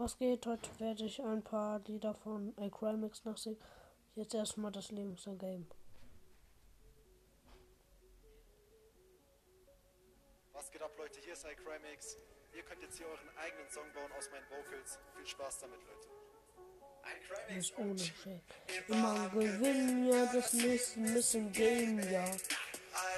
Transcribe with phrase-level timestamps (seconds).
[0.00, 0.46] Was geht?
[0.46, 3.58] Heute werde ich ein paar Lieder von iCrimex nachsehen.
[4.14, 5.68] Jetzt erstmal das Leben ist ein Game.
[10.54, 11.20] Was geht ab, Leute?
[11.20, 12.16] Hier ist iCrimex.
[12.54, 14.98] Ihr könnt jetzt hier euren eigenen Song bauen aus meinen Vocals.
[15.16, 17.54] Viel Spaß damit, Leute.
[17.54, 18.40] Nicht ohne Shake.
[18.88, 22.24] Immer gewinnen, ja, das nächste Missing Game, ja.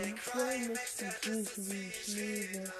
[0.00, 2.72] iCrimex sind Grüße, wie ich lebe.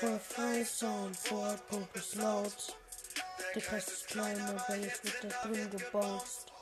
[0.00, 2.74] Voll frei Sound, voll Pump ist laut.
[3.54, 6.52] Dick heißt kleiner, weil ich wird da drin gebaust.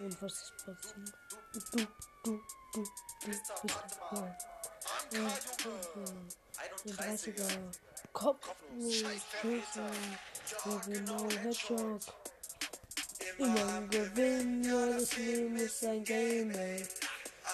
[0.00, 1.14] Und was ist passiert?
[1.72, 1.86] Du,
[2.24, 2.40] du,
[2.72, 2.84] du,
[3.22, 3.52] du, bist
[4.08, 4.36] voll.
[6.84, 7.72] Und 30er.
[8.12, 8.94] Kopflos,
[9.40, 9.90] Schüsse,
[10.66, 12.00] Original Hedgehog.
[13.38, 16.86] Immer Gewinn, ja, das Leben ist ein Game, ey.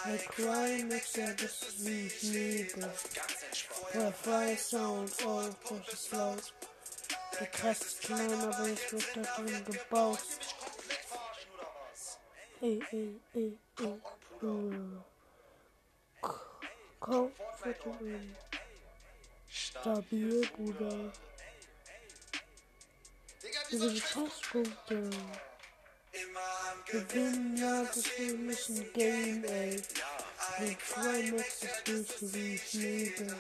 [0.07, 2.91] I cry makes her just wie ich liebe.
[3.93, 6.53] Fire, fire, sound, oh, all pushes laut.
[7.47, 10.19] Kreis ist klein, aber jetzt wird da drin gebaut.
[12.61, 14.01] Ey, ey, ey, ey,
[14.43, 15.01] ey.
[17.01, 18.37] Comfortable.
[19.49, 21.13] Stabil, Bruder.
[23.71, 25.11] Über die Passpunkte.
[26.87, 29.83] Gewinnen, ja, das Leben ist ein Game, ey.
[30.59, 33.37] Mit Climax ist durch, wie ich lebe.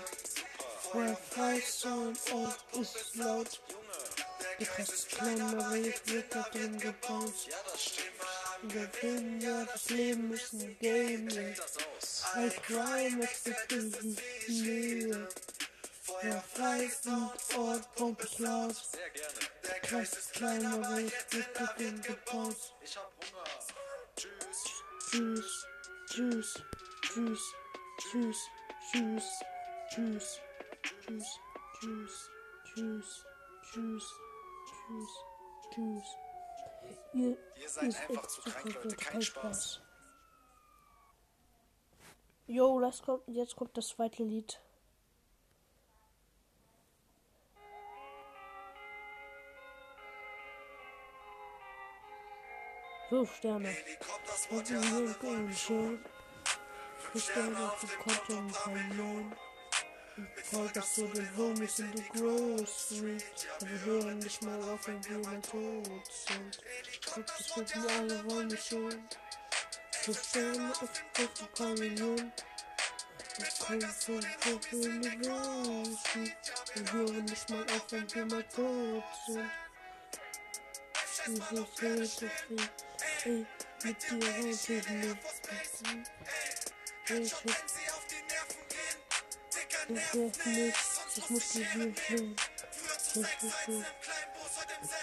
[0.92, 3.61] Wi-Fi Sound und ist laut.
[4.58, 7.34] Die Kreis ist klein, aber jetzt wird da drin gebaut.
[8.69, 11.28] Gewinnen, ja, das Leben ist ein Game.
[11.28, 15.28] I Climax ist ich lebe.
[16.06, 18.77] Wi-Fi und Ort, Pump ist laut.
[19.66, 22.56] Der Kreis ist klein, aber jetzt wird da drin gebaut.
[22.83, 23.44] Ich hab Hunger.
[24.16, 24.80] Tschüss.
[25.12, 25.66] Tschüss,
[26.08, 26.61] tschüss,
[27.02, 27.55] tschüss,
[27.98, 28.38] tschüss,
[28.80, 29.24] tschüss,
[29.91, 30.41] tschüss,
[30.83, 31.41] tschüss,
[31.80, 32.30] tschüss,
[32.64, 33.24] tschüss,
[33.62, 34.05] tschüss,
[34.91, 35.24] tschüss,
[35.72, 36.16] tschüss.
[37.12, 38.96] Ihr, Ihr seid einfach zu krank, Leute.
[38.96, 39.80] Kein Spaß.
[42.46, 44.61] Jo, das kommt, jetzt kommt das zweite Lied.
[53.08, 53.77] Fünf Sterne.
[54.51, 56.01] Und und.
[56.96, 59.49] Fünf Sterne auf dem Konto ein paar
[60.20, 63.17] Und folgt zu den Homies in die Grocery.
[63.57, 66.58] Aber wir hören nicht mal auf, wenn wir mal tot sind.
[67.07, 69.08] Guckt, das finden alle wollen mich schon.
[70.03, 70.91] Fünf Sterne auf
[71.55, 72.33] paar Millionen.
[73.39, 76.33] Und kommen von Gruppe in die Grocery.
[76.75, 79.51] Wir hören nicht mal auf, wenn wir mal tot sind.
[81.02, 82.70] Ich will so viel.
[83.25, 83.47] Ey,
[83.85, 84.91] mit dir ich nicht.
[87.08, 87.80] Ich hab
[89.95, 92.36] ich nichts, ich muss die Wien fliehen.
[93.08, 93.86] Ich will fliehen.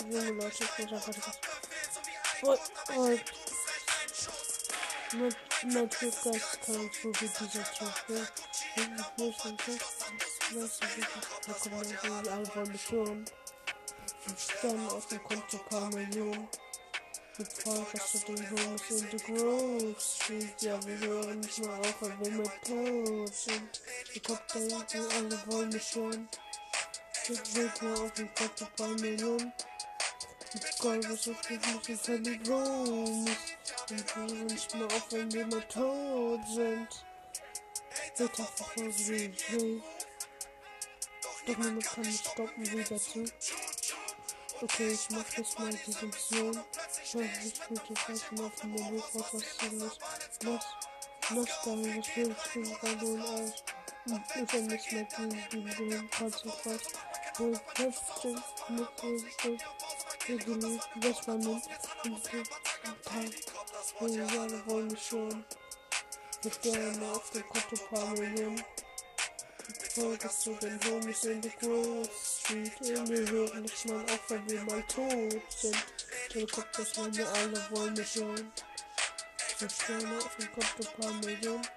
[0.10, 1.40] Junge Leute, ich muss einfach das.
[2.44, 2.58] Oh,
[2.96, 3.18] oh.
[5.14, 8.28] Mit, mit Rückgeist kann so wie dieser Typ, ja.
[8.76, 10.06] Ich muss den Test,
[10.54, 11.06] weißt du, wie
[11.46, 13.26] da kommen irgendwie alle wollen mich hören.
[14.28, 16.48] Und dann auf dem Konto ein paar Millionen.
[17.40, 20.60] Mit Podcast zu den Homies in the Grove Street.
[20.60, 23.82] Ja, wir hören nicht mal auf, weil wir mit tot sind.
[24.16, 26.28] Die Kopfbälle, alle wollen mich hören.
[27.30, 29.54] Ich will mal auf Konto ein paar Millionen.
[30.54, 33.30] Mit Gold, was auf die Musik für die Homies.
[33.90, 36.88] Und wir hören nicht mal auf, wenn wir mit tot sind.
[38.18, 39.84] Bitte verfolgen wie ich will.
[41.22, 43.26] Doch niemand kann mich stoppen, wieder zu.
[44.60, 46.56] Okay, ich mach jetzt mal diese Mission.
[47.14, 50.00] Weil ich bin jetzt erstmal auf dem Mobil was passieren muss.
[50.42, 50.66] Was?
[51.30, 51.72] Was da?
[51.72, 53.64] Was will ich denn bei denen aus?
[54.06, 56.82] Ich hab mich mit diesen Dingen konzentriert.
[57.38, 58.38] Wo ich heftig
[58.70, 59.60] mit dem
[60.28, 61.62] Regelung, das war mit
[62.04, 63.32] dem Teil.
[64.00, 65.46] Und die Jahre wollen mich schon.
[66.44, 68.64] Ich werde mal auf den Konto paar Millionen.
[69.94, 72.72] Folge zu den Homies in the Grove Street.
[72.82, 75.86] Und wir hören nicht mal auf, wenn wir mal tot sind.
[76.34, 78.52] Helikopter, wenn wir alle wollen mich hören.
[79.60, 81.68] Wir stellen auf dem Konto ein paar Millionen.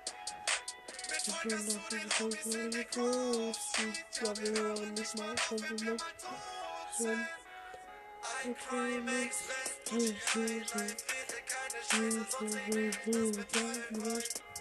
[1.25, 4.05] Wir hören auf diese Folge in the Grove Street.
[4.23, 5.99] Ja, wir hören nicht mal auf, wenn wir mal
[6.99, 7.27] sind.
[8.43, 9.37] Okay, nicht.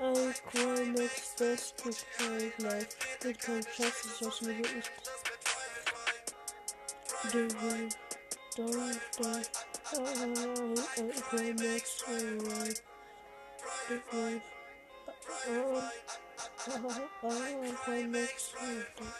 [0.01, 2.89] I cry next best to find life.
[3.25, 4.63] It can trust is just me
[7.31, 7.89] Do we
[8.56, 9.44] don't die?
[9.91, 12.81] I cry next alright.
[13.88, 14.41] The.
[15.50, 15.89] Oh,
[17.24, 19.19] I cry next alright.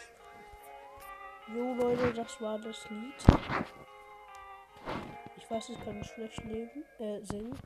[1.52, 3.14] Jo Leute, das war das Lied.
[5.50, 7.58] Ich weiß, ich kann nicht schlecht leben, äh, singen.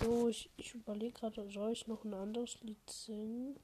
[0.00, 3.58] So, ich, ich überlege gerade, soll ich noch ein anderes Lied singen?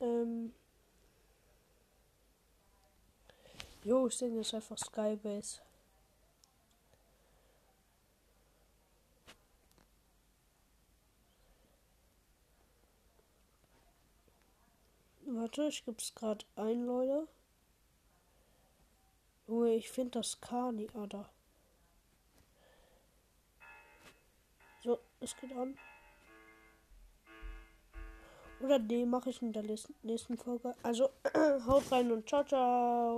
[0.00, 0.52] Ähm.
[3.84, 5.60] Jo, ich singe jetzt einfach Skybase.
[15.26, 17.28] Warte, ich gib's gerade ein, Leute.
[19.46, 21.28] Junge, ich finde das Kani, Alter.
[24.82, 25.76] So, es geht an.
[28.60, 29.64] Oder nee, mache ich in der
[30.02, 30.74] nächsten Folge.
[30.82, 31.10] Also,
[31.66, 33.14] haut rein und ciao, ciao.